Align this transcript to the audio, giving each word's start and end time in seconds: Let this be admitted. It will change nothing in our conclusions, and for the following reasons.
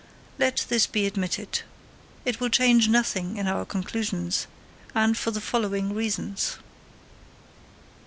Let 0.39 0.65
this 0.67 0.87
be 0.87 1.05
admitted. 1.05 1.61
It 2.25 2.39
will 2.39 2.49
change 2.49 2.89
nothing 2.89 3.37
in 3.37 3.45
our 3.45 3.65
conclusions, 3.65 4.47
and 4.95 5.15
for 5.15 5.29
the 5.29 5.39
following 5.39 5.93
reasons. 5.93 6.57